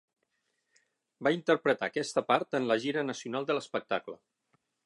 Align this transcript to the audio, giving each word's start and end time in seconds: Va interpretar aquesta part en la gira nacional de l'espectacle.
Va 1.27 1.33
interpretar 1.35 1.89
aquesta 1.91 2.25
part 2.31 2.59
en 2.61 2.67
la 2.73 2.81
gira 2.87 3.07
nacional 3.13 3.49
de 3.51 3.59
l'espectacle. 3.59 4.21